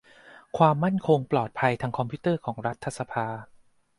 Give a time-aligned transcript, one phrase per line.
[0.57, 3.27] ความมั่นคงปลอดภัยทางคอมพิวเตอร์ของรัฐสภา